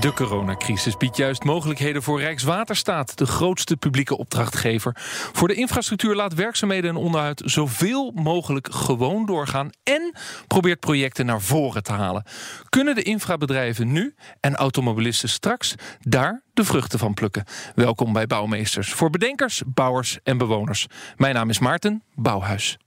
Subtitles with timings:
[0.00, 4.92] De coronacrisis biedt juist mogelijkheden voor Rijkswaterstaat, de grootste publieke opdrachtgever.
[5.32, 10.14] Voor de infrastructuur laat werkzaamheden en onderhoud zoveel mogelijk gewoon doorgaan en
[10.46, 12.24] probeert projecten naar voren te halen.
[12.68, 17.44] Kunnen de infrabedrijven nu en automobilisten straks daar de vruchten van plukken?
[17.74, 20.86] Welkom bij Bouwmeesters voor bedenkers, bouwers en bewoners.
[21.16, 22.78] Mijn naam is Maarten Bouwhuis.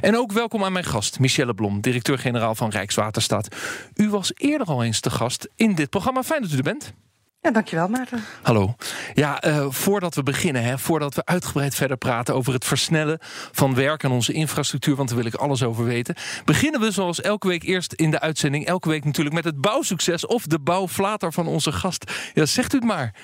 [0.00, 3.56] En ook welkom aan mijn gast, Michelle Blom, directeur-generaal van Rijkswaterstaat.
[3.94, 6.22] U was eerder al eens te gast in dit programma.
[6.22, 6.92] Fijn dat u er bent.
[7.40, 8.24] Ja, dankjewel Maarten.
[8.42, 8.74] Hallo.
[9.14, 13.18] Ja, uh, voordat we beginnen, hè, voordat we uitgebreid verder praten over het versnellen
[13.52, 16.14] van werk aan onze infrastructuur, want daar wil ik alles over weten,
[16.44, 20.26] beginnen we zoals elke week eerst in de uitzending, elke week natuurlijk met het bouwsucces
[20.26, 22.12] of de bouwflater van onze gast.
[22.34, 23.14] Ja, zegt u het maar.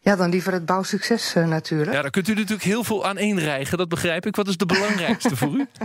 [0.00, 1.92] Ja, dan liever het bouwsucces uh, natuurlijk.
[1.92, 4.36] Ja, daar kunt u natuurlijk heel veel aan eenrijgen, dat begrijp ik.
[4.36, 5.66] Wat is de belangrijkste voor u?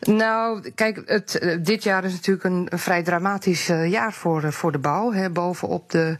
[0.00, 4.44] Nou, kijk, het, uh, dit jaar is natuurlijk een, een vrij dramatisch uh, jaar voor,
[4.44, 5.12] uh, voor de bouw.
[5.12, 5.30] Hè.
[5.30, 6.18] Bovenop de,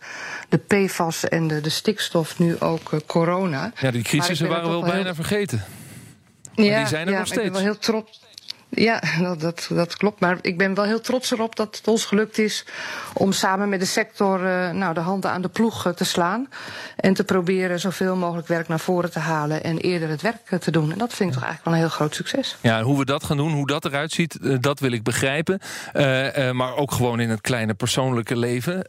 [0.48, 3.72] de PFAS en de, de stikstof nu ook corona.
[3.80, 5.14] Ja, die crisissen waren we wel bijna heel...
[5.14, 5.64] vergeten.
[6.54, 7.46] Maar ja, die zijn er ja, nog steeds.
[7.46, 8.25] Ik ben wel heel trots.
[8.76, 10.20] Ja, dat, dat, dat, klopt.
[10.20, 12.64] Maar ik ben wel heel trots erop dat het ons gelukt is
[13.12, 16.48] om samen met de sector uh, nou, de handen aan de ploeg uh, te slaan.
[16.96, 20.58] En te proberen zoveel mogelijk werk naar voren te halen en eerder het werk uh,
[20.58, 20.92] te doen.
[20.92, 22.56] En dat vind ik toch eigenlijk wel een heel groot succes.
[22.60, 25.60] Ja, hoe we dat gaan doen, hoe dat eruit ziet, dat wil ik begrijpen.
[26.52, 28.84] maar ook gewoon in het kleine persoonlijke leven.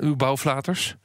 [0.00, 0.96] uw bouwflaters?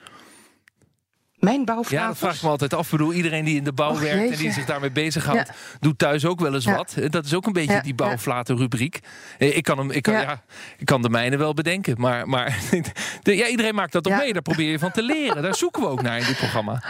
[1.44, 2.02] Mijn bouwflaters?
[2.02, 2.86] Ja, dat vraag ik me altijd af.
[2.86, 5.54] Ik bedoel, iedereen die in de bouw Och, werkt en die zich daarmee bezighoudt, Ja.
[5.80, 6.76] doet thuis ook wel eens Ja.
[6.76, 6.96] wat.
[7.10, 8.06] Dat is ook een beetje Ja, die ja.
[8.06, 9.00] bouwflater-rubriek.
[9.38, 10.42] Eh, Ik kan, hem, ik, kan, Ja.
[10.78, 12.58] ik kan de mijne wel bedenken, maar, maar
[13.24, 14.34] de, ja, iedereen maakt dat toch mee.
[14.34, 15.42] Daar probeer je van te leren.
[15.44, 16.84] Daar zoeken we ook naar in dit programma.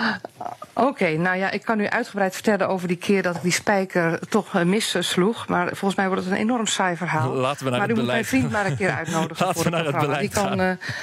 [0.74, 4.20] Oké, nou ja, ik kan u uitgebreid vertellen over die keer dat ik die spijker
[4.30, 5.48] toch uh, missloeg.
[5.48, 7.34] Maar volgens mij wordt het een enorm saai verhaal.
[7.44, 8.28] Laten we naar maar het u moet mijn beleid.
[8.28, 10.20] vriend maar een keer uitnodigen Laten voor we naar het programma.
[10.22, 10.60] beleid Die kan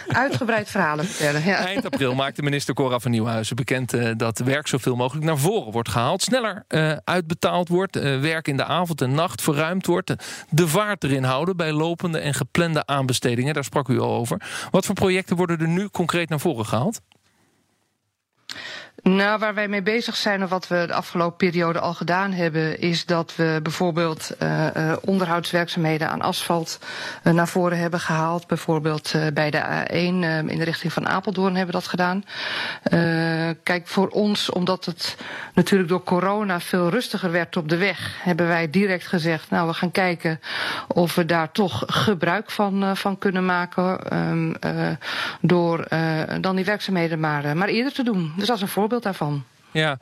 [0.09, 1.45] uh, uitgebreid verhalen vertellen.
[1.45, 1.57] Ja.
[1.57, 5.73] Eind april maakte minister Cora van Nieuwhuizen bekend eh, dat werk zoveel mogelijk naar voren
[5.73, 6.23] wordt gehaald.
[6.23, 10.15] Sneller eh, uitbetaald wordt, eh, werk in de avond en nacht verruimd wordt.
[10.51, 13.55] De vaart erin houden bij lopende en geplande aanbestedingen.
[13.55, 14.43] Daar sprak u al over.
[14.71, 17.01] Wat voor projecten worden er nu concreet naar voren gehaald?
[19.03, 22.81] Nou, waar wij mee bezig zijn, of wat we de afgelopen periode al gedaan hebben,
[22.81, 26.79] is dat we bijvoorbeeld uh, uh, onderhoudswerkzaamheden aan asfalt
[27.25, 28.47] uh, naar voren hebben gehaald.
[28.47, 32.25] Bijvoorbeeld bij de A1 in de richting van Apeldoorn hebben we dat gedaan.
[33.63, 35.17] kijk, voor ons, omdat het
[35.55, 39.75] natuurlijk door corona veel rustiger werd op de weg, hebben wij direct gezegd, nou, we
[39.75, 40.41] gaan kijken
[40.89, 44.17] of we daar toch gebruik van, van kunnen maken.
[44.17, 44.55] Um,
[45.41, 45.87] door
[46.41, 48.33] dan die werkzaamheden maar, maar eerder te doen.
[48.37, 49.45] Dus dat is een voorbeeld daarvan.
[49.71, 49.99] Ja,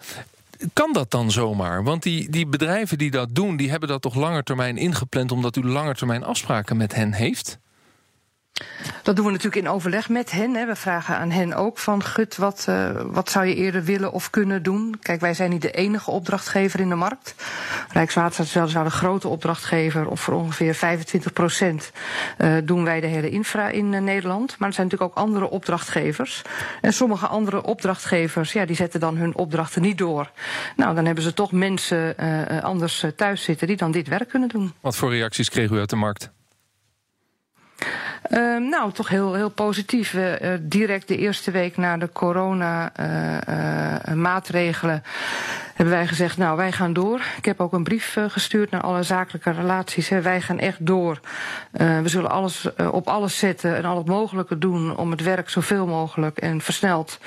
[0.72, 1.82] kan dat dan zomaar?
[1.82, 5.56] Want die, die bedrijven die dat doen, die hebben dat toch langer termijn ingepland omdat
[5.56, 7.58] u langer termijn afspraken met hen heeft?
[9.02, 10.54] Dat doen we natuurlijk in overleg met hen.
[10.54, 10.66] Hè.
[10.66, 14.30] We vragen aan hen ook van, gut, wat, uh, wat zou je eerder willen of
[14.30, 14.96] kunnen doen?
[15.02, 17.34] Kijk, wij zijn niet de enige opdrachtgever in de markt.
[17.98, 21.92] Rijkswaterstaat is wel de grote opdrachtgever, of voor ongeveer 25 procent
[22.38, 24.58] uh, doen wij de hele infra in uh, Nederland.
[24.58, 26.42] Maar er zijn natuurlijk ook andere opdrachtgevers.
[26.80, 30.30] En sommige andere opdrachtgevers, ja, die zetten dan hun opdrachten niet door.
[30.76, 34.48] Nou, dan hebben ze toch mensen uh, anders thuis zitten die dan dit werk kunnen
[34.48, 34.72] doen.
[34.80, 36.30] Wat voor reacties kreeg u uit de markt?
[38.30, 40.14] Uh, nou, toch heel, heel positief.
[40.14, 45.10] Uh, direct de eerste week na de corona-maatregelen uh,
[45.78, 47.20] hebben wij gezegd, nou, wij gaan door.
[47.36, 50.08] Ik heb ook een brief gestuurd naar alle zakelijke relaties.
[50.08, 51.20] Wij gaan echt door.
[51.70, 55.86] we zullen alles op alles zetten en al het mogelijke doen om het werk zoveel
[55.86, 57.18] mogelijk en versneld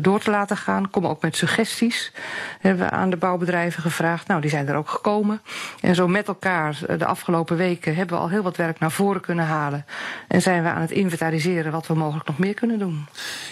[0.00, 0.90] door te laten gaan.
[0.90, 2.12] Kom ook met suggesties.
[2.60, 4.28] Hebben we aan de bouwbedrijven gevraagd.
[4.28, 5.40] Nou, die zijn er ook gekomen.
[5.80, 9.20] En zo met elkaar de afgelopen weken hebben we al heel wat werk naar voren
[9.20, 9.84] kunnen halen.
[10.28, 13.06] En zijn we aan het inventariseren wat we mogelijk nog meer kunnen doen.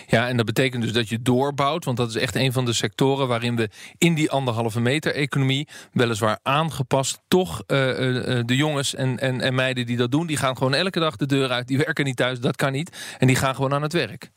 [0.07, 1.85] Ja, en dat betekent dus dat je doorbouwt.
[1.85, 5.69] Want dat is echt een van de sectoren waarin we in die anderhalve meter economie,
[5.93, 10.37] weliswaar aangepast, toch uh, uh, de jongens en, en, en meiden die dat doen, die
[10.37, 11.69] gaan gewoon elke dag de deur uit.
[11.69, 13.17] Die werken niet thuis, dat kan niet.
[13.19, 14.31] En die gaan gewoon aan het werk.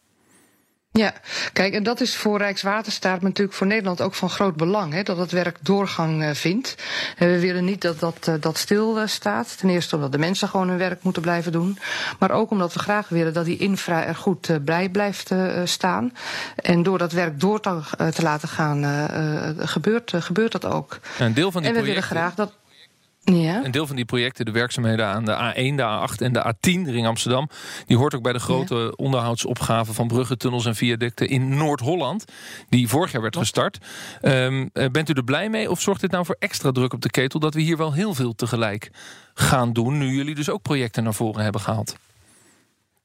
[0.91, 1.13] Ja,
[1.53, 5.03] kijk, en dat is voor Rijkswaterstaat, maar natuurlijk voor Nederland ook van groot belang, hè,
[5.03, 6.75] dat het werk doorgang uh, vindt.
[7.17, 9.57] En we willen niet dat dat, uh, dat stil uh, staat.
[9.57, 11.77] Ten eerste omdat de mensen gewoon hun werk moeten blijven doen,
[12.19, 15.31] maar ook omdat we graag willen dat die infra er goed bij blijft
[15.63, 16.13] staan.
[16.55, 17.79] En door dat werk door te,
[18.13, 18.83] te laten gaan,
[19.57, 20.99] gebeurt, gebeurt dat ook.
[21.19, 22.09] Een deel van die en we projecten...
[22.15, 22.58] willen graag dat.
[23.35, 23.63] Ja.
[23.65, 26.89] Een deel van die projecten, de werkzaamheden aan de A1, de A8 en de A10,
[26.91, 27.49] ring Amsterdam,
[27.85, 28.89] die hoort ook bij de grote ja.
[28.95, 32.25] onderhoudsopgave van bruggen, tunnels en viaducten in Noord-Holland,
[32.69, 33.77] die vorig jaar werd gestart.
[34.21, 37.09] Um, bent u er blij mee of zorgt dit nou voor extra druk op de
[37.09, 38.91] ketel dat we hier wel heel veel tegelijk
[39.33, 41.95] gaan doen, nu jullie dus ook projecten naar voren hebben gehaald?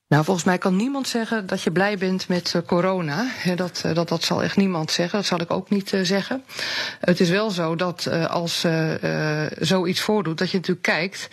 [0.09, 3.27] Nou, volgens mij kan niemand zeggen dat je blij bent met uh, corona.
[3.55, 5.19] Dat, uh, dat, dat zal echt niemand zeggen.
[5.19, 6.45] Dat zal ik ook niet uh, zeggen.
[7.01, 8.67] Het is wel zo dat als
[9.59, 11.29] zoiets voordoet, dat je natuurlijk kijkt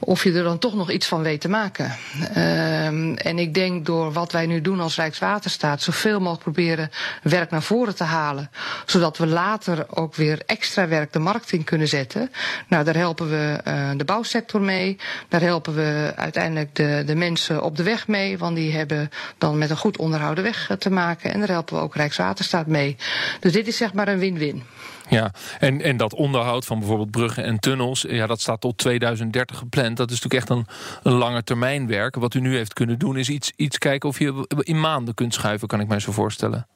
[0.00, 1.96] of je er dan toch nog iets van weet te maken.
[2.34, 6.90] Ehm, en ik denk door wat wij nu doen als Rijkswaterstaat, zoveel mogelijk proberen
[7.22, 8.50] werk naar voren te halen.
[8.86, 12.30] Zodat we later ook weer extra werk de markt in kunnen zetten.
[12.68, 13.60] Nou, daar helpen we
[13.96, 14.96] de bouwsector mee.
[15.28, 19.10] Daar helpen we uiteindelijk de, de mensen op de weg mee mee, want die hebben
[19.38, 21.32] dan met een goed onderhouden weg te maken.
[21.32, 22.96] En daar helpen we ook Rijkswaterstaat mee.
[23.40, 24.62] Dus dit is zeg maar een win-win.
[25.08, 29.58] Ja, en, en dat onderhoud van bijvoorbeeld bruggen en tunnels, ja, dat staat tot 2030
[29.58, 29.96] gepland.
[29.96, 30.66] Dat is natuurlijk echt een,
[31.02, 32.14] een lange termijn werk.
[32.14, 35.34] Wat u nu heeft kunnen doen, is iets, iets kijken of je in maanden kunt
[35.34, 36.66] schuiven, kan ik mij zo voorstellen.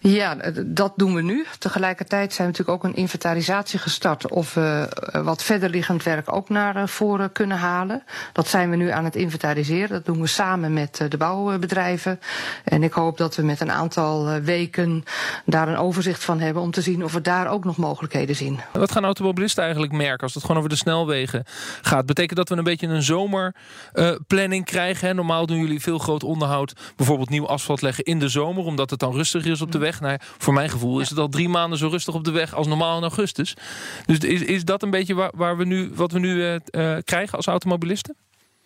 [0.00, 0.36] Ja,
[0.66, 1.46] dat doen we nu.
[1.58, 4.88] Tegelijkertijd zijn we natuurlijk ook een inventarisatie gestart of we
[5.24, 8.02] wat verder liggend werk ook naar voren kunnen halen.
[8.32, 9.88] Dat zijn we nu aan het inventariseren.
[9.88, 12.20] Dat doen we samen met de bouwbedrijven.
[12.64, 15.04] En ik hoop dat we met een aantal weken
[15.44, 18.60] daar een overzicht van hebben om te zien of we daar ook nog mogelijkheden zien.
[18.72, 21.44] Wat gaan automobilisten eigenlijk merken als het gewoon over de snelwegen
[21.82, 22.06] gaat?
[22.06, 25.16] Betekent dat we een beetje een zomerplanning krijgen?
[25.16, 28.98] Normaal doen jullie veel groot onderhoud, bijvoorbeeld nieuw asfalt leggen in de zomer, omdat het
[28.98, 30.00] dan rustiger is op de weg.
[30.00, 32.66] Nou, voor mijn gevoel is het al drie maanden zo rustig op de weg als
[32.66, 33.56] normaal in augustus.
[34.06, 36.96] Dus is, is dat een beetje waar, waar we nu, wat we nu uh, uh,
[37.04, 38.16] krijgen als automobilisten?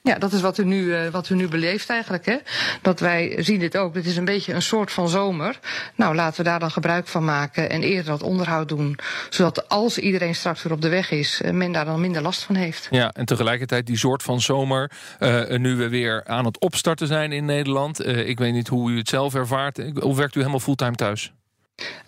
[0.03, 2.27] Ja, dat is wat u nu, uh, wat u nu beleeft eigenlijk.
[2.27, 2.37] Hè?
[2.83, 3.95] Dat wij zien dit ook.
[3.95, 5.59] Het is een beetje een soort van zomer.
[5.95, 8.99] Nou, laten we daar dan gebruik van maken en eerder dat onderhoud doen.
[9.31, 12.55] Zodat als iedereen straks weer op de weg is, men daar dan minder last van
[12.55, 12.89] heeft.
[12.91, 14.91] Ja, en tegelijkertijd die soort van zomer.
[15.19, 18.07] Uh, nu we weer aan het opstarten zijn in Nederland.
[18.07, 20.03] Ik weet niet hoe u het zelf ervaart.
[20.03, 21.33] Of werkt u helemaal fulltime thuis?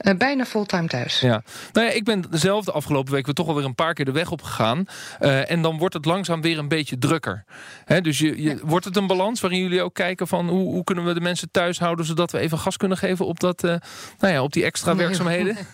[0.00, 1.20] Uh, bijna fulltime thuis.
[1.20, 1.42] Ja.
[1.72, 4.30] Nou ja, ik ben zelf de afgelopen week toch alweer een paar keer de weg
[4.30, 4.84] op gegaan.
[5.20, 7.44] Uh, en dan wordt het langzaam weer een beetje drukker.
[7.84, 8.56] He, dus je, je, ja.
[8.62, 11.50] wordt het een balans waarin jullie ook kijken van hoe, hoe, kunnen we de mensen
[11.50, 13.74] thuis houden zodat we even gas kunnen geven op, dat, uh,
[14.18, 15.56] nou ja, op die extra werkzaamheden?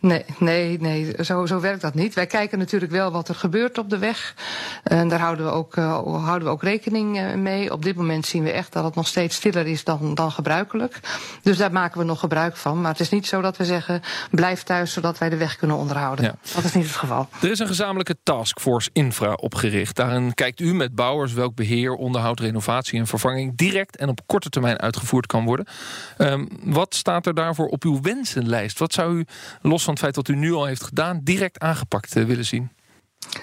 [0.00, 2.14] Nee, nee, nee, zo, zo werkt dat niet.
[2.14, 4.34] Wij kijken natuurlijk wel wat er gebeurt op de weg.
[4.82, 7.72] En daar houden we ook, uh, houden we ook rekening mee.
[7.72, 11.00] Op dit moment zien we echt dat het nog steeds stiller is dan, dan gebruikelijk.
[11.42, 12.80] Dus daar maken we nog gebruik van.
[12.80, 15.76] Maar het is niet zo dat we zeggen, blijf thuis zodat wij de weg kunnen
[15.76, 16.24] onderhouden.
[16.24, 16.34] Ja.
[16.54, 17.28] Dat is niet het geval.
[17.42, 19.96] Er is een gezamenlijke taskforce infra opgericht.
[19.96, 24.48] Daarin kijkt u met bouwers welk beheer, onderhoud, renovatie en vervanging direct en op korte
[24.48, 25.66] termijn uitgevoerd kan worden.
[26.18, 28.78] Um, wat staat er daarvoor op uw wensenlijst?
[28.78, 29.24] Wat zou u
[29.62, 32.70] los van het feit wat u nu al heeft gedaan, direct aangepakt uh, willen zien?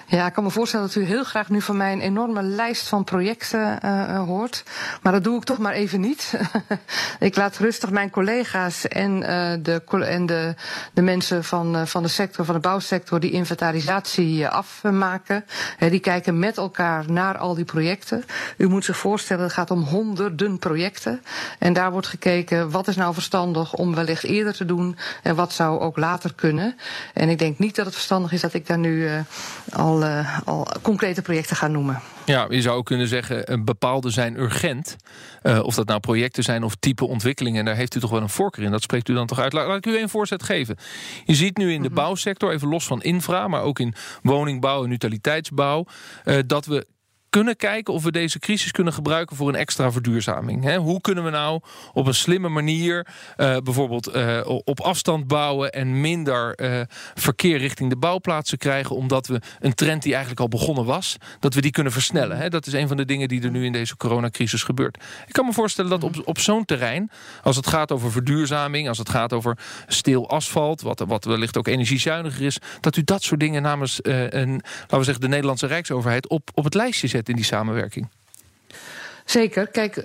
[0.09, 2.87] Ja, ik kan me voorstellen dat u heel graag nu van mij een enorme lijst
[2.87, 4.63] van projecten uh, hoort.
[5.01, 6.33] Maar dat doe ik toch maar even niet.
[7.19, 10.55] ik laat rustig mijn collega's en, uh, de, en de,
[10.93, 15.45] de mensen van, van de sector, van de bouwsector, die inventarisatie afmaken.
[15.79, 18.23] die kijken met elkaar naar al die projecten.
[18.57, 21.21] U moet zich voorstellen, het gaat om honderden projecten.
[21.59, 25.53] En daar wordt gekeken wat is nou verstandig om wellicht eerder te doen en wat
[25.53, 26.75] zou ook later kunnen.
[27.13, 29.09] En ik denk niet dat het verstandig is dat ik daar nu
[29.73, 32.01] al, uh, al concrete projecten gaan noemen.
[32.25, 34.95] Ja, je zou ook kunnen zeggen, bepaalde zijn urgent.
[35.43, 37.59] Uh, of dat nou projecten zijn of type ontwikkelingen.
[37.59, 38.71] En daar heeft u toch wel een voorkeur in.
[38.71, 39.53] Dat spreekt u dan toch uit.
[39.53, 40.77] Laat, laat ik u een voorzet geven.
[41.25, 41.95] Je ziet nu in de -hmm.
[41.95, 43.47] bouwsector, even los van infra...
[43.47, 45.85] maar ook in woningbouw en utiliteitsbouw...
[46.25, 46.85] Uh, dat we
[47.37, 50.75] kunnen kijken of we deze crisis kunnen gebruiken voor een extra verduurzaming.
[50.75, 51.61] Hoe kunnen we nou
[51.93, 56.81] op een slimme manier uh, bijvoorbeeld uh, op afstand bouwen en minder uh,
[57.15, 61.53] verkeer richting de bouwplaatsen krijgen, omdat we een trend die eigenlijk al begonnen was, dat
[61.53, 62.51] we die kunnen versnellen.
[62.51, 64.97] Dat is een van de dingen die er nu in deze coronacrisis gebeurt.
[65.27, 67.11] Ik kan me voorstellen dat op, op zo'n terrein,
[67.43, 71.67] als het gaat over verduurzaming, als het gaat over stil asfalt, wat, wat wellicht ook
[71.67, 76.27] energiezuiniger is, dat u dat soort dingen namens een, laten we zeggen, de Nederlandse Rijksoverheid
[76.27, 78.09] op, op het lijstje zet in die samenwerking?
[79.27, 79.67] Zeker.
[79.67, 80.03] Kijk, uh,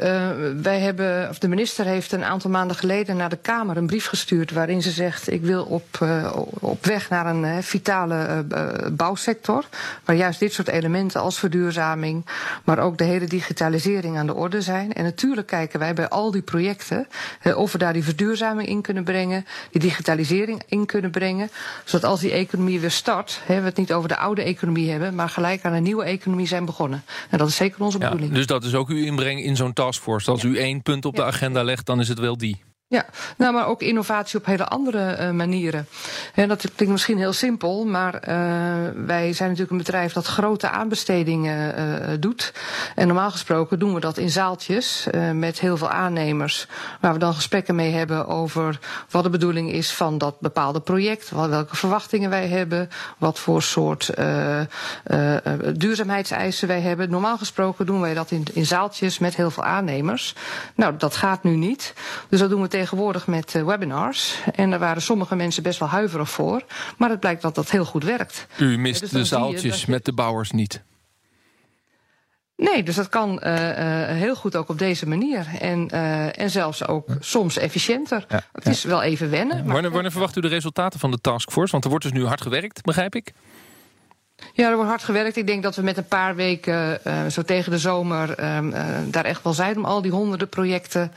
[0.63, 4.07] wij hebben, of de minister heeft een aantal maanden geleden naar de Kamer een brief
[4.07, 8.45] gestuurd waarin ze zegt: ik wil op, uh, op weg naar een uh, vitale
[8.93, 9.65] bouwsector,
[10.05, 12.27] waar juist dit soort elementen als verduurzaming,
[12.65, 14.93] maar ook de hele digitalisering aan de orde zijn.
[14.93, 17.07] En natuurlijk kijken wij bij al die projecten
[17.55, 21.51] of we daar die verduurzaming in kunnen brengen, die digitalisering in kunnen brengen,
[21.85, 25.15] zodat als die economie weer start, hè, we het niet over de oude economie hebben,
[25.15, 27.03] maar gelijk aan een nieuwe economie zijn begonnen.
[27.31, 28.31] En dat is zeker onze bedoeling.
[28.31, 30.31] Ja, dus dat is ook uw inbreng in zo'n taskforce.
[30.31, 32.72] Als u één punt op de agenda legt, dan is het wel die.
[32.93, 33.07] Ja,
[33.37, 35.87] nou, maar ook innovatie op hele andere uh, manieren.
[36.35, 38.21] En dat klinkt misschien heel simpel, maar uh,
[39.07, 42.53] wij zijn natuurlijk een bedrijf dat grote aanbestedingen uh, doet.
[42.95, 46.67] En normaal gesproken doen we dat in zaaltjes met heel veel aannemers,
[47.01, 48.79] waar we dan gesprekken mee hebben over
[49.11, 54.11] wat de bedoeling is van dat bepaalde project, welke verwachtingen wij hebben, wat voor soort
[55.73, 57.11] duurzaamheidseisen wij hebben.
[57.11, 60.35] Normaal gesproken doen wij dat in, in zaaltjes met heel veel aannemers.
[60.75, 61.95] Nou, dat gaat nu niet.
[62.29, 64.39] Dus dat doen we tegen tegenwoordig met uh, webinars.
[64.55, 66.63] En daar waren sommige mensen best wel huiverig voor.
[66.99, 68.47] Maar het blijkt dat dat heel goed werkt.
[68.59, 70.83] U mist dus de zaaltjes met de bouwers niet?
[72.57, 75.47] Nee, dus dat kan uh, uh, heel goed ook op deze manier.
[75.59, 78.25] En, uh, en zelfs ook soms efficiënter.
[78.29, 79.65] Ja, het is wel even wennen.
[79.65, 79.73] Maar...
[79.73, 81.73] Wanneer, wanneer verwacht u de resultaten van de taskforce?
[81.73, 83.33] Want er wordt dus nu hard gewerkt, begrijp ik?
[84.53, 85.37] Ja, er wordt hard gewerkt.
[85.37, 88.85] Ik denk dat we met een paar weken, uh, zo tegen de zomer, uh, uh,
[89.07, 91.13] daar echt wel zijn om al die honderden projecten,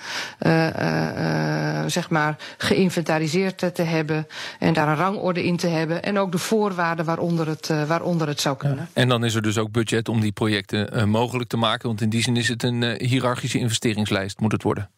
[1.88, 4.28] zeg maar, geïnventariseerd te hebben.
[4.60, 6.04] En daar een rangorde in te hebben.
[6.04, 8.90] En ook de voorwaarden waaronder het, waaronder het zou kunnen.
[8.94, 11.88] En dan is er dus ook budget om die projecten mogelijk te maken.
[11.88, 14.90] Want in die zin is het een hiërarchische investeringslijst, moet het worden.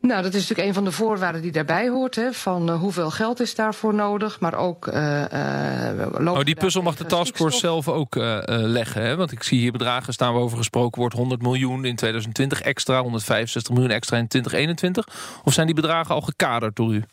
[0.00, 2.14] Nou, dat is natuurlijk een van de voorwaarden die daarbij hoort.
[2.14, 4.86] Hè, van uh, hoeveel geld is daarvoor nodig, maar ook...
[4.86, 8.14] Uh, uh, oh, die puzzel mag de taskforce zelf ook
[8.46, 9.02] leggen.
[9.02, 9.16] Hè?
[9.16, 11.14] Want ik zie hier bedragen staan waarover gesproken wordt.
[11.14, 15.08] 100 miljoen in 2020 extra, 165 miljoen extra in 2021.
[15.44, 17.04] Of zijn die bedragen al gekaderd door u?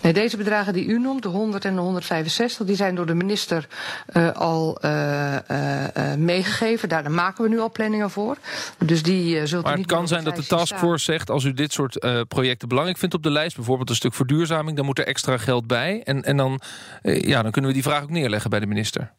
[0.00, 3.14] Nee, deze bedragen die u noemt, de 100 en de 165, die zijn door de
[3.14, 3.68] minister
[4.12, 6.88] uh, al uh, uh, meegegeven.
[6.88, 8.36] Daar maken we nu al planningen voor.
[8.78, 12.06] Dus die zult maar het kan zijn dat de taskforce zegt, als u dit soort
[12.28, 15.66] projecten belangrijk vindt op de lijst, bijvoorbeeld een stuk verduurzaming, dan moet er extra geld
[15.66, 16.02] bij.
[16.04, 16.60] En, en dan,
[17.02, 19.12] ja, dan kunnen we die vraag ook neerleggen bij de minister.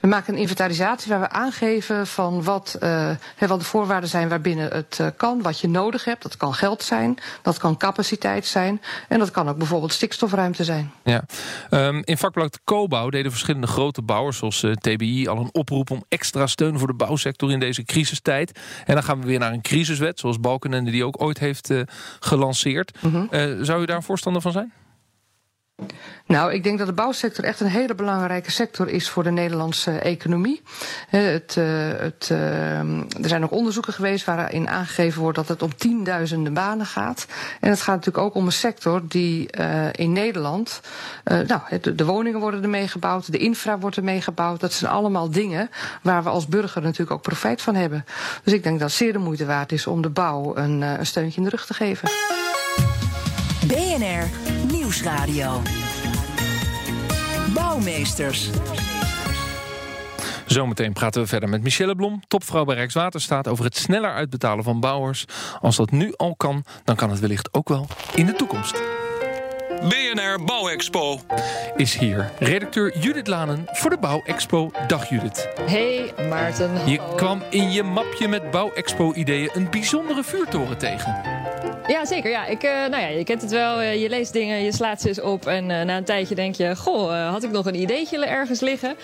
[0.00, 4.70] We maken een inventarisatie waar we aangeven van wat, uh, wat de voorwaarden zijn waarbinnen
[4.72, 6.22] het uh, kan, wat je nodig hebt.
[6.22, 10.92] Dat kan geld zijn, dat kan capaciteit zijn en dat kan ook bijvoorbeeld stikstofruimte zijn.
[11.04, 11.24] Ja.
[11.70, 16.04] Um, in vakblad Cobouw deden verschillende grote bouwers zoals uh, TBI al een oproep om
[16.08, 18.60] extra steun voor de bouwsector in deze crisistijd.
[18.84, 21.70] En dan gaan we weer naar een crisiswet zoals Balkenende die ook ooit heeft
[22.20, 22.92] gelanceerd.
[23.00, 23.64] Mm -hmm.
[23.64, 24.72] zou u daar een voorstander van zijn?
[26.26, 29.90] Nou, ik denk dat de bouwsector echt een hele belangrijke sector is voor de Nederlandse
[29.90, 30.62] economie.
[31.08, 31.66] Het, uh,
[31.98, 36.86] het, uh, er zijn ook onderzoeken geweest waarin aangegeven wordt dat het om tienduizenden banen
[36.86, 37.26] gaat.
[37.60, 39.50] En het gaat natuurlijk ook om een sector die
[39.92, 40.80] in Nederland.
[41.24, 44.60] nou, de, de, woningen worden ermee gebouwd, de infra wordt ermee gebouwd.
[44.60, 45.70] Dat zijn allemaal dingen
[46.02, 48.04] waar we als burger natuurlijk ook profijt van hebben.
[48.42, 51.06] Dus ik denk dat het zeer de moeite waard is om de bouw een, een
[51.06, 52.08] steuntje in de rug te geven.
[53.66, 54.30] BNR
[54.72, 55.62] Nieuwsradio.
[57.54, 58.50] Bouwmeesters.
[60.46, 63.48] Zometeen praten we verder met Michelle Blom, topvrouw bij Rijkswaterstaat...
[63.48, 65.24] over het sneller uitbetalen van bouwers.
[65.60, 68.95] Als dat nu al kan, dan kan het wellicht ook wel in de toekomst.
[69.82, 71.20] BNR Bouwexpo
[71.76, 72.30] is hier.
[72.38, 74.70] Redacteur Judith Lanen voor de Bouwexpo.
[74.86, 75.48] Dag Judith.
[75.66, 76.88] Hey Maarten.
[76.90, 81.20] Je kwam in je mapje met Bouwexpo-ideeën een bijzondere vuurtoren tegen.
[81.86, 82.30] Ja, zeker.
[82.30, 83.82] Ja, ik, uh, nou ja, je kent het wel.
[83.82, 85.46] Uh, je leest dingen, je slaat ze eens op.
[85.46, 88.96] En uh, na een tijdje denk je: Goh, had ik nog een ideetje ergens liggen?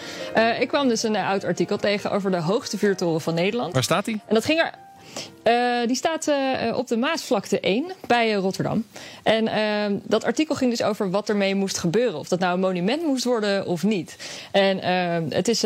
[0.60, 3.72] ik kwam dus een oud artikel tegen over de hoogste vuurtoren van Nederland.
[3.72, 4.20] Waar staat die?
[4.26, 4.70] En dat ging er
[5.44, 8.84] uh, die staat uh, op de Maasvlakte 1 bij Rotterdam.
[9.22, 12.18] En ehm, dat artikel ging dus over wat ermee moest gebeuren.
[12.18, 14.16] Of dat nou een monument moest worden of niet.
[14.50, 15.64] En ehm, het is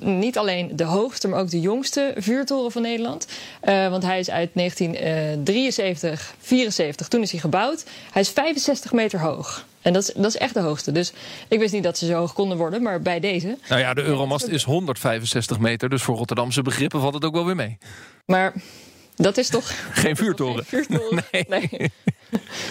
[0.00, 3.26] niet alleen de hoogste, maar ook de jongste vuurtoren van Nederland.
[3.60, 7.08] want hij is uit 1973, 74.
[7.08, 7.84] Toen is hij gebouwd.
[8.12, 9.64] Hij is 65 meter hoog.
[9.84, 10.92] En dat is, dat is echt de hoogste.
[10.92, 11.12] Dus
[11.48, 13.58] ik wist niet dat ze zo hoog konden worden, maar bij deze.
[13.68, 15.88] Nou ja, de Euromast is 165 meter.
[15.88, 17.78] Dus voor Rotterdamse begrippen valt het ook wel weer mee.
[18.26, 18.54] Maar
[19.16, 19.72] Dat is toch...
[19.92, 20.64] Geen vuurtoren.
[20.64, 21.24] Geen vuurtoren.
[21.32, 21.46] Nee.
[21.48, 21.92] nee.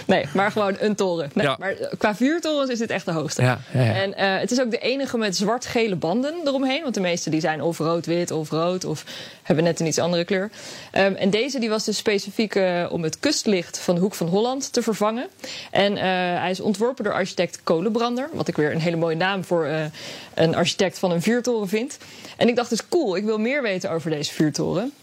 [0.05, 1.31] Nee, maar gewoon een toren.
[1.33, 1.55] Nee, Ja.
[1.59, 3.41] Maar qua vuurtorens is dit echt de hoogste.
[3.41, 3.59] Ja.
[3.73, 6.81] En eh, het is ook de enige met zwart-gele banden eromheen.
[6.81, 9.03] Want de meeste die zijn of rood-wit of rood of
[9.43, 10.49] hebben net een iets andere kleur.
[10.91, 14.27] Ehm, en deze die was dus specifiek eh, om het kustlicht van de Hoek van
[14.27, 15.27] Holland te vervangen.
[15.71, 16.03] En eh,
[16.39, 18.29] hij is ontworpen door architect Kolenbrander.
[18.33, 19.85] Wat ik weer een hele mooie naam voor eh,
[20.33, 21.97] een architect van een vuurtoren vind.
[22.37, 24.93] En ik dacht dus cool, ik wil meer weten over deze vuurtoren.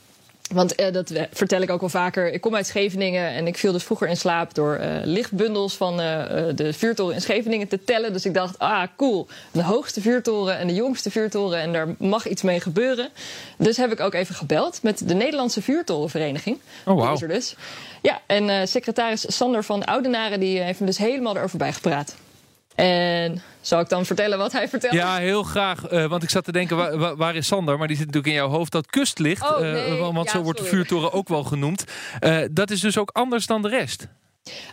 [0.52, 2.33] Want eh, dat eh, vertel ik ook wel vaker.
[2.33, 5.97] Ik kom uit Scheveningen en ik viel dus vroeger in slaap door eh, lichtbundels van
[5.97, 8.12] de vuurtoren in Scheveningen te tellen.
[8.12, 12.28] Dus ik dacht, ah cool, de hoogste vuurtoren en de jongste vuurtoren en daar mag
[12.28, 13.09] iets mee gebeuren.
[13.57, 16.59] Dus heb ik ook even gebeld met de Nederlandse Vuurtorenvereniging.
[16.85, 17.02] Oh.
[17.02, 17.54] Die is er dus.
[18.02, 22.14] Ja, en secretaris Sander van Oudenaren die heeft me dus helemaal erover bijgepraat.
[22.81, 24.97] En zal ik dan vertellen wat hij vertelde?
[24.97, 25.87] Ja, heel graag.
[25.87, 27.79] eh, want ik zat te denken, waar, is Sander?
[27.79, 28.73] Maar die zit natuurlijk in jouw hoofd.
[28.73, 31.85] Dat kustlicht, Oh, eh, want Ja, zo wordt de vuurtoren ook wel genoemd.
[32.21, 34.09] Eh, dat is dus ook anders dan de rest.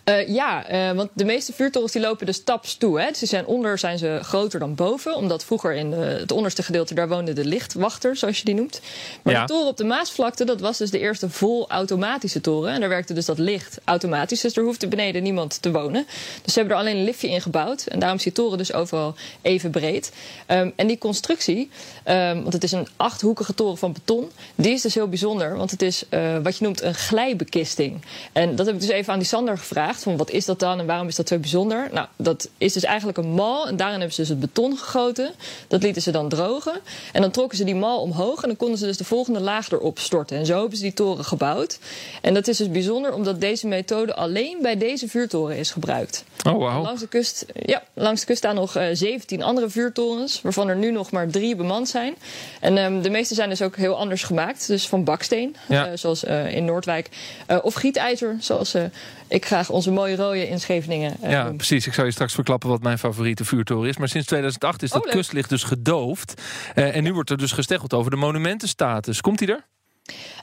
[0.04, 3.02] Eh, ja, eh, want de meeste vuurtorens die lopen dus taps toe.
[3.02, 3.12] Hè.
[3.20, 5.16] Die zijn onder zijn ze groter dan boven.
[5.16, 8.82] Omdat vroeger in de, het onderste gedeelte daar woonde de lichtwachter, zoals je die noemt.
[9.24, 9.42] Maar Ja.
[9.42, 12.74] de toren op de Maasvlakte, dat was dus de eerste vol automatische toren.
[12.74, 14.42] En daar werkte dus dat licht automatisch.
[14.42, 16.06] Dus er hoefde beneden niemand te wonen.
[16.42, 17.86] Dus ze hebben er alleen een liftje in gebouwd.
[17.86, 20.12] En daarom is die toren dus overal even breed.
[20.46, 21.70] Ehm, en die constructie,
[22.04, 24.32] ehm, want het is een achthoekige toren van beton.
[24.56, 25.58] Die is dus heel bijzonder.
[25.58, 28.02] Want het is eh, wat je noemt een glijbekisting.
[28.34, 30.04] En dat heb ik dus even aan die Sander gevraagd.
[30.04, 31.90] Van wat is dat dan en waarom is dat zo bijzonder?
[31.92, 33.68] Nou, dat is dus eigenlijk een mal.
[33.68, 35.32] En daarin hebben ze dus het beton gegoten.
[35.68, 36.80] Dat lieten ze dan drogen.
[37.14, 38.42] En dan trokken ze die mal omhoog.
[38.42, 40.38] En dan konden ze dus de volgende laag erop storten.
[40.38, 41.80] En zo hebben ze die toren gebouwd.
[42.22, 46.24] En dat is dus bijzonder omdat deze methode alleen bij deze vuurtoren is gebruikt.
[46.48, 46.82] Oh, wauw.
[46.82, 50.76] Langs de kust, ja, langs de kust staan nog eh, 17 andere vuurtorens, waarvan er
[50.76, 52.16] nu nog maar drie bemand zijn.
[52.60, 54.68] En ehm, de meeste zijn dus ook heel anders gemaakt.
[54.68, 55.88] Dus van baksteen, Ja.
[55.88, 57.10] eh, zoals eh, in Noordwijk.
[57.48, 58.84] Eh, of gietijzer, zoals eh,
[59.28, 61.88] ik graag onze mooie rode in Scheveningen eh, Ja, precies.
[61.88, 63.98] Ik zou je straks verklappen wat mijn favoriete vuurtoren is.
[63.98, 65.16] Maar sinds 2008 is dat Oh, leuk.
[65.16, 66.42] kustlicht dus gedoofd.
[66.76, 69.22] Eh, en nu wordt er dus gesteggeld over de monumentenstatus.
[69.22, 69.66] Komt die er?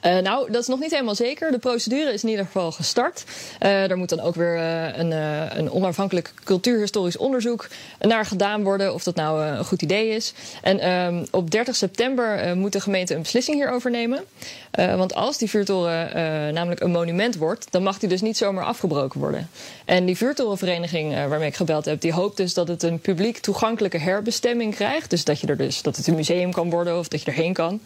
[0.01, 1.51] Eh, nou, dat is nog niet helemaal zeker.
[1.51, 3.23] De procedure is in ieder geval gestart.
[3.59, 5.11] Eh er moet dan ook weer eh, een,
[5.57, 7.67] een onafhankelijk cultuurhistorisch onderzoek
[7.99, 8.93] naar gedaan worden.
[8.93, 10.33] Of dat nou een goed idee is.
[10.61, 14.23] En ehm, op 30 september moet de gemeente een beslissing hierover nemen.
[14.71, 16.13] Want als die vuurtoren
[16.53, 19.49] namelijk een monument wordt, dan mag die dus niet zomaar afgebroken worden.
[19.85, 23.97] En die vuurtorenvereniging waarmee ik gebeld heb, die hoopt dus dat het een publiek toegankelijke
[23.97, 25.09] herbestemming krijgt.
[25.09, 27.53] Dus dat je er dus dat het een museum kan worden of dat je erheen
[27.53, 27.81] kan.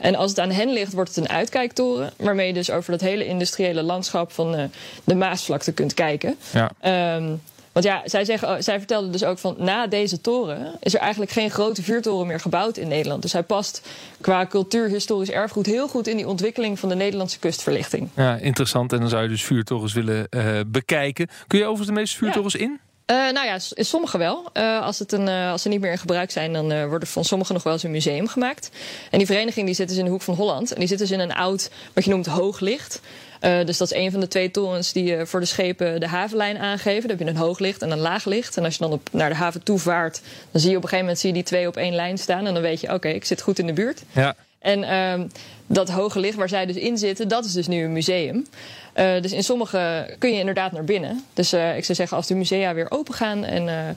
[0.00, 2.12] En als het aan hen ligt, wordt het een uitkijktoren.
[2.16, 4.64] Waarmee je dus over dat hele industriële landschap van eh,
[5.04, 6.36] de Maasvlakte kunt kijken.
[6.52, 6.70] Ja.
[6.80, 7.32] Ehm,
[7.72, 11.00] want ja, zij, zeggen, oh, zij vertelde dus ook van na deze toren is er
[11.00, 13.22] eigenlijk geen grote vuurtoren meer gebouwd in Nederland.
[13.22, 13.88] Dus hij past
[14.20, 18.08] qua cultuurhistorisch erfgoed heel goed in die ontwikkeling van de Nederlandse kustverlichting.
[18.16, 18.92] Ja, interessant.
[18.92, 21.28] En dan zou je dus vuurtorens willen eh, bekijken.
[21.46, 22.80] Kun je overigens de meeste vuurtorens in?
[23.10, 24.50] Eh, nou ja, sommige wel.
[24.52, 27.10] Eh, als, het een, eh, als ze niet meer in gebruik zijn, dan wordt er
[27.10, 28.70] van sommige nog wel eens een museum gemaakt.
[29.10, 30.72] En die vereniging die zit dus in de hoek van Holland.
[30.72, 33.00] En die zit dus in een oud, wat je noemt, hooglicht.
[33.40, 36.58] Dus dat is een van de twee torens die eh, voor de schepen de havenlijn
[36.58, 37.08] aangeven.
[37.08, 38.56] Dan heb je een hooglicht en een laaglicht.
[38.56, 40.20] En als je dan op, naar de haven toe vaart,
[40.50, 42.46] dan zie je op een gegeven moment zie je die twee op één lijn staan.
[42.46, 44.02] En dan weet je, oké, ik zit goed in de buurt.
[44.12, 44.36] Ja.
[44.60, 45.26] En ehm,
[45.66, 48.46] dat hoge licht waar zij dus in zitten, dat is dus nu een museum.
[48.92, 51.24] Eh, dus in sommige kun je inderdaad naar binnen.
[51.34, 53.94] Dus eh, ik zou zeggen, als de musea weer open gaan en eh,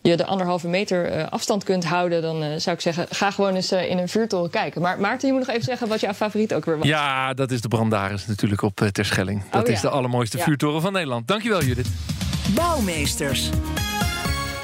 [0.00, 3.54] je de anderhalve meter eh, afstand kunt houden, dan eh, zou ik zeggen, ga gewoon
[3.54, 4.80] eens in een vuurtoren kijken.
[4.82, 6.86] Maar Maarten, je moet nog even zeggen wat jouw favoriet ook weer was.
[6.86, 9.42] Ja, dat is de Brandaris natuurlijk op Terschelling.
[9.50, 9.74] Dat Oh, ja.
[9.74, 10.44] is de allermooiste Ja.
[10.44, 11.28] vuurtoren van Nederland.
[11.28, 11.88] Dankjewel Judith.
[12.54, 13.50] Bouwmeesters.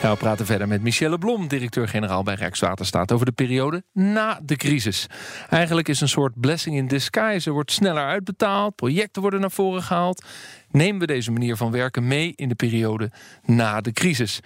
[0.02, 5.06] We praten verder met Michelle Blom, directeur-generaal bij Rijkswaterstaat, over de periode na de crisis.
[5.50, 7.48] Eigenlijk is een soort blessing in disguise.
[7.48, 10.24] Er wordt sneller uitbetaald, projecten worden naar voren gehaald.
[10.70, 13.10] Nemen we deze manier van werken mee in de periode
[13.44, 14.40] na de crisis?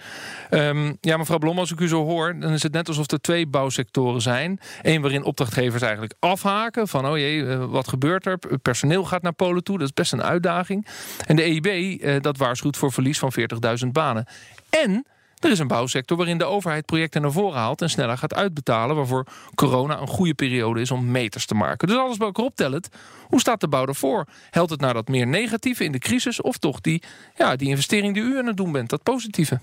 [0.49, 3.21] Ehm, ja, mevrouw Blom, als ik u zo hoor, dan is het net alsof er
[3.21, 4.59] twee bouwsectoren zijn.
[4.81, 8.39] Eén waarin opdrachtgevers eigenlijk afhaken van, oh jee, eh, wat gebeurt er?
[8.61, 10.87] Personeel gaat naar Polen toe, dat is best een uitdaging.
[11.25, 14.25] En de EIB, eh, dat waarschuwt voor verlies van 40.000 banen.
[14.69, 15.05] En
[15.39, 18.95] er is een bouwsector waarin de overheid projecten naar voren haalt en sneller gaat uitbetalen,
[18.95, 21.87] waarvoor corona een goede periode is om meters te maken.
[21.87, 22.89] Dus alles bij elkaar optellend,
[23.27, 24.25] hoe staat de bouw ervoor?
[24.49, 27.03] Helpt het naar dat meer negatieve in de crisis of toch die,
[27.35, 29.59] ja, die investering die u aan het doen bent, dat positieve?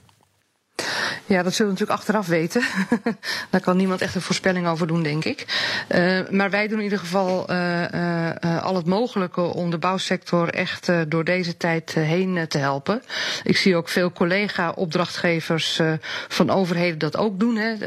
[1.26, 2.62] Ja, dat zullen we natuurlijk achteraf weten.
[3.50, 5.44] Daar kan niemand echt een voorspelling over doen, denk ik.
[5.88, 10.48] Uh, maar wij doen in ieder geval uh, uh, al het mogelijke om de bouwsector
[10.48, 13.02] echt door deze tijd heen te helpen.
[13.42, 15.80] Ik zie ook veel collega-opdrachtgevers
[16.28, 17.56] van overheden dat ook doen.
[17.56, 17.78] Hè.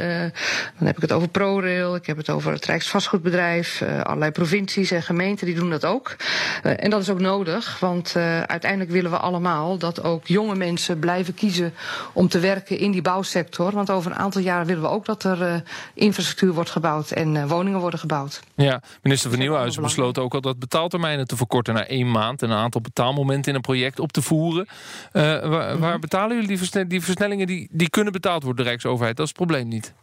[0.78, 5.04] dan heb ik het over ProRail, ik heb het over het Rijksvastgoedbedrijf, allerlei provincies en
[5.04, 6.16] gemeenten die doen dat ook.
[6.64, 11.34] en dat is ook nodig, want uiteindelijk willen we allemaal dat ook jonge mensen blijven
[11.34, 11.74] kiezen
[12.14, 13.72] om te werken in die bouwsector.
[13.72, 15.56] Want over een aantal jaren willen we ook dat er uh,
[15.94, 18.42] infrastructuur wordt gebouwd en uh, woningen worden gebouwd.
[18.56, 22.50] Ja, minister van Nieuwhuizen besloot ook al dat betaaltermijnen te verkorten naar één maand en
[22.50, 24.68] een aantal betaalmomenten in een project op te voeren.
[25.14, 26.00] Uh, waar, waar, mhm.
[26.00, 26.96] betalen jullie die, versnellingen?
[26.96, 29.18] Die versnellingen die, die kunnen betaald worden, de Rijksoverheid?
[29.18, 29.94] Dat is het probleem niet.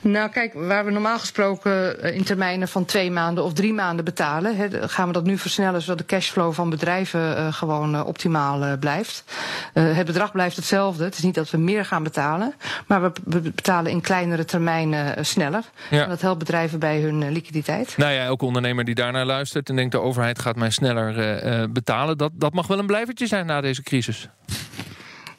[0.00, 4.04] Nou, kijk, waar we normaal gesproken eh, in termijnen van twee maanden of drie maanden
[4.04, 8.06] betalen, he, gaan we dat nu versnellen zodat de cashflow van bedrijven uh, gewoon uh,
[8.06, 9.24] optimaal uh, blijft.
[9.72, 11.04] het bedrag blijft hetzelfde.
[11.04, 12.54] Het is niet dat we meer gaan betalen,
[12.86, 15.64] maar we, we betalen in kleinere termijnen sneller.
[15.90, 16.02] Ja.
[16.02, 17.94] En dat helpt bedrijven bij hun liquiditeit.
[17.96, 22.18] Nou ja, elke ondernemer die daarnaar luistert en denkt de overheid gaat mij sneller betalen,
[22.18, 24.28] dat, dat mag wel een blijvertje zijn na deze crisis.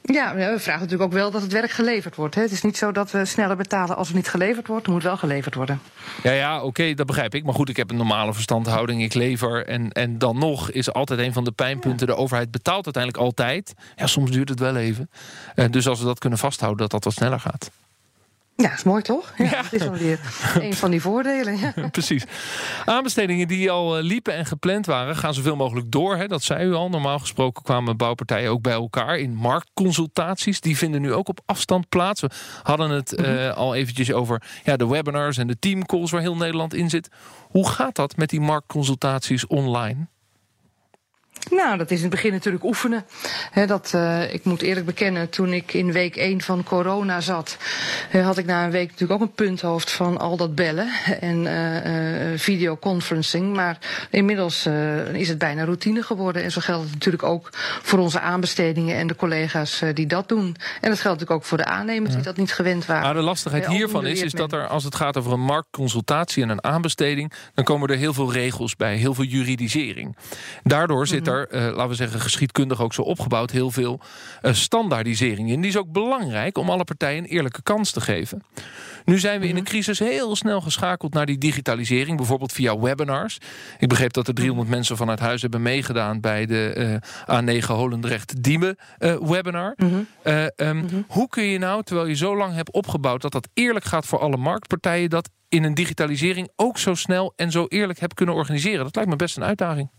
[0.04, 2.36] Ja, we vragen natuurlijk ook wel dat het werk geleverd wordt.
[2.36, 2.42] Hè.
[2.42, 4.86] Het is niet zo dat we sneller betalen als het niet geleverd wordt.
[4.86, 5.82] Het moet wel geleverd worden.
[6.24, 7.44] Ja, ja oké, dat begrijp ik.
[7.44, 9.04] Maar goed, ik heb een normale verstandhouding.
[9.04, 9.68] Ik lever.
[9.68, 12.08] En, en dan nog is altijd een van de pijnpunten...
[12.08, 13.74] de overheid betaalt uiteindelijk altijd.
[13.96, 15.10] Ja, soms duurt het wel even.
[15.56, 17.72] Uh, dus als we dat kunnen vasthouden, dat dat wat sneller gaat.
[18.56, 19.34] Ja, is mooi toch?
[19.38, 20.20] Ja, Dat is dan weer
[20.60, 21.58] een van die voordelen.
[21.58, 21.74] Ja.
[21.92, 22.26] Precies.
[22.86, 26.16] Aanbestedingen die al eh, liepen en gepland waren, gaan zoveel mogelijk door.
[26.16, 26.28] Hè?
[26.28, 26.90] Dat zei u al.
[26.90, 30.62] Normaal gesproken kwamen bouwpartijen ook bij elkaar in marktconsultaties.
[30.62, 32.22] Die vinden nu ook op afstand plaats.
[32.22, 32.30] We
[32.64, 36.36] hadden het uh, mm al eventjes over ja, de webinars en de teamcalls waar heel
[36.36, 37.10] Nederland in zit.
[37.50, 40.08] Hoe gaat dat met die marktconsultaties online?
[41.50, 43.06] Nou, dat is in het begin natuurlijk oefenen.
[43.66, 47.58] dat, uh, ik moet eerlijk bekennen, toen ik in week 1 van corona zat,
[48.12, 52.40] had ik na een week natuurlijk ook een punthoofd van al dat bellen en uh,
[52.40, 53.56] videoconferencing.
[53.56, 53.78] Maar
[54.10, 54.66] inmiddels
[55.14, 56.44] is het bijna routine geworden.
[56.44, 57.50] En zo geldt het natuurlijk ook
[57.82, 60.56] voor onze aanbestedingen en de collega's die dat doen.
[60.82, 63.04] En dat geldt natuurlijk ook voor de aannemers die dat niet gewend waren.
[63.04, 66.50] Maar de lastigheid hiervan is, is dat er, als het gaat over een marktconsultatie en
[66.50, 70.18] een aanbesteding, dan komen er heel veel regels bij, heel veel juridisering.
[70.64, 74.00] Daardoor zit er er, uh, laten we zeggen, geschiedkundig ook zo opgebouwd, heel veel
[74.42, 75.62] uh, standaardisering in.
[75.62, 78.44] Die is ook belangrijk om alle partijen een eerlijke kans te geven.
[79.06, 79.72] Nu zijn we in een mhm.
[79.72, 83.38] crisis heel snel geschakeld naar die digitalisering, bijvoorbeeld via webinars.
[83.80, 84.78] Ik begreep dat er 300 mhm.
[84.78, 88.78] mensen vanuit huis hebben meegedaan bij de uh, A9 Holendrecht-Diemen
[89.22, 89.74] webinar.
[89.78, 90.08] Mm
[90.56, 94.06] um, Hoe kun je nou, terwijl je zo lang hebt opgebouwd dat dat eerlijk gaat
[94.06, 98.36] voor alle marktpartijen, dat in een digitalisering ook zo snel en zo eerlijk hebt kunnen
[98.36, 98.84] organiseren?
[98.84, 99.90] Dat lijkt me best een uitdaging.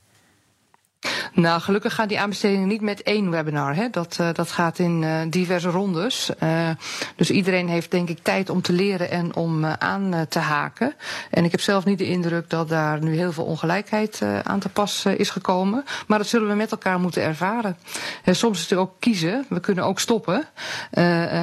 [1.35, 3.75] Nou, gelukkig gaan die aanbestedingen niet met één webinar.
[3.75, 3.91] Hè.
[3.91, 6.31] Dat, uh, dat gaat in uh, diverse rondes.
[6.43, 6.69] Uh,
[7.17, 10.95] dus iedereen heeft denk ik tijd om te leren en om aan te haken.
[11.31, 14.69] En ik heb zelf niet de indruk dat daar nu heel veel ongelijkheid aan te
[14.69, 15.85] pas is gekomen.
[16.07, 17.77] Maar dat zullen we met elkaar moeten ervaren.
[18.25, 19.47] soms is het ook kiezen.
[19.49, 20.45] We kunnen ook stoppen.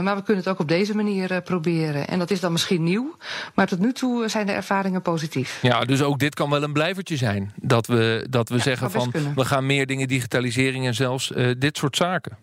[0.02, 2.08] maar we kunnen het ook op deze manier proberen.
[2.08, 3.16] En dat is dan misschien nieuw.
[3.54, 5.60] Maar tot nu toe zijn de ervaringen positief.
[5.62, 7.54] Ja, dus ook dit kan wel een blijvertje zijn.
[7.56, 11.52] Dat we, dat we ja, zeggen van we gaan meer dingen, digitalisering en zelfs uh,
[11.58, 12.38] dit soort zaken.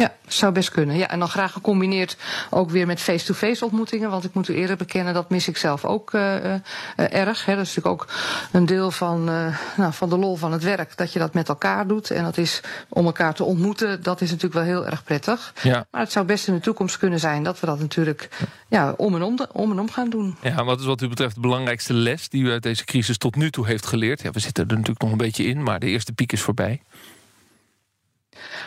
[0.00, 0.96] Ja, zou best kunnen.
[0.96, 2.16] Ja, en dan graag gecombineerd
[2.50, 4.10] ook weer met face-to-face ontmoetingen.
[4.10, 6.60] Want ik moet u eerder bekennen, dat mis ik zelf ook uh, uh,
[6.96, 7.44] erg.
[7.44, 7.54] Hè.
[7.56, 8.08] Dat is natuurlijk ook
[8.52, 10.96] een deel van, uh, nou, van de lol van het werk.
[10.96, 12.10] Dat je dat met elkaar doet.
[12.10, 14.02] En dat is om elkaar te ontmoeten.
[14.02, 15.54] Dat is natuurlijk wel heel erg prettig.
[15.62, 15.86] Ja.
[15.90, 18.28] Maar het zou best in de toekomst kunnen zijn dat we dat natuurlijk
[18.68, 20.36] ja, om, en om, de, om en om gaan doen.
[20.42, 23.36] Ja, wat is wat u betreft de belangrijkste les die u uit deze crisis tot
[23.36, 24.22] nu toe heeft geleerd?
[24.22, 26.80] Ja, we zitten er natuurlijk nog een beetje in, maar de eerste piek is voorbij.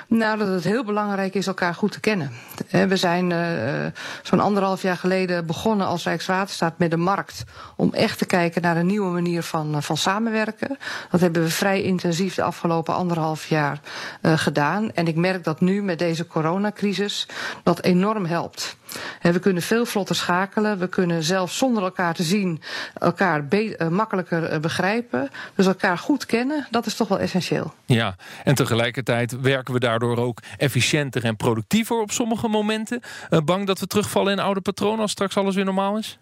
[0.08, 2.32] Nou, dat het heel belangrijk is elkaar goed te kennen.
[2.69, 3.86] We zijn uh,
[4.23, 7.43] zo'n anderhalf jaar geleden begonnen als Rijkswaterstaat met de markt.
[7.76, 10.78] Om echt te kijken naar een nieuwe manier van, eh, van samenwerken.
[11.12, 13.80] Dat hebben we vrij intensief de afgelopen anderhalf jaar
[14.21, 14.91] gedaan.
[14.91, 17.28] En ik merk dat nu met deze coronacrisis
[17.63, 18.78] dat enorm helpt.
[19.21, 20.80] We kunnen veel vlotter schakelen.
[20.80, 22.62] We kunnen zelfs zonder elkaar te zien
[22.93, 23.47] elkaar
[23.89, 25.30] makkelijker begrijpen.
[25.56, 27.73] Dus elkaar goed kennen, dat is toch wel essentieel.
[27.86, 33.02] Ja, en tegelijkertijd werken we daardoor ook efficiënter en productiever op sommige momenten.
[33.30, 36.17] Uh, bang dat we terugvallen in oude patronen als straks alles weer normaal is?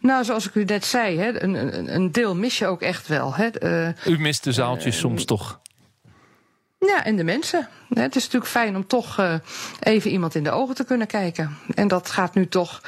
[0.00, 3.34] Nou, zoals ik u net zei, hè, een, een, deel mis je ook echt wel.
[3.34, 3.48] Hè.
[3.86, 5.60] Uh, u mist de zaaltjes uh, soms toch?
[6.78, 7.68] Ja, en de mensen.
[7.88, 9.40] Het is natuurlijk fijn om toch
[9.80, 11.56] even iemand in de ogen te kunnen kijken.
[11.74, 12.82] En dat gaat nu toch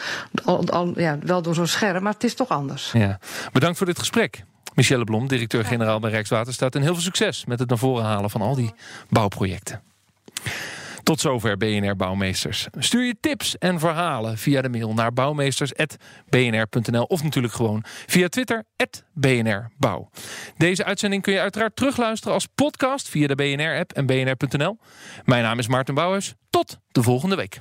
[0.45, 2.93] al, al, ja, wel door zo'n scherm, maar het is toch anders.
[2.93, 3.19] Ja.
[3.53, 4.45] Bedankt voor dit gesprek.
[4.75, 6.75] Michelle Blom, directeur-generaal bij Rijkswaterstaat.
[6.75, 8.75] En heel veel succes met het naar voren halen van al die
[9.09, 9.83] bouwprojecten.
[11.03, 12.69] Tot zover BNR Bouwmeesters.
[12.79, 18.65] Stuur je tips en verhalen via de mail naar bouwmeesters.bnr.nl of natuurlijk gewoon via Twitter
[19.13, 20.11] BNR Bouw.
[20.57, 24.79] Deze uitzending kun je uiteraard terugluisteren als podcast via de BNR-app en bnr.nl.
[25.25, 26.35] Mijn naam is Maarten Bouwhuis.
[26.51, 27.61] Tot de volgende week.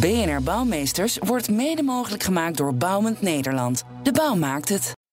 [0.00, 3.84] BNR Bouwmeesters wordt mede mogelijk gemaakt door Bouwend Nederland.
[4.02, 4.92] De bouw maakt het.